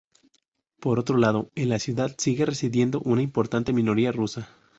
Por 0.79 0.97
otro 0.97 1.15
lado, 1.15 1.51
en 1.53 1.69
la 1.69 1.77
ciudad 1.77 2.15
sigue 2.17 2.47
residiendo 2.47 3.01
una 3.01 3.21
importante 3.21 3.71
minoría 3.71 4.11
rusa. 4.11 4.49